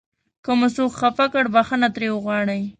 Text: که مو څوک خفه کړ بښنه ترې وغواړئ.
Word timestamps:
که 0.43 0.51
مو 0.59 0.67
څوک 0.75 0.91
خفه 0.99 1.25
کړ 1.33 1.45
بښنه 1.55 1.87
ترې 1.95 2.07
وغواړئ. 2.11 2.61